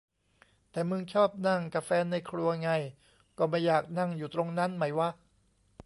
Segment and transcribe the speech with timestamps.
[0.71, 2.71] แต่มึงชอบนั่งกะแฟนในครัวไง
[3.05, 5.09] ~~ ก็ไม่อยากนั่งอยู่ตรงนั้นไหมวะ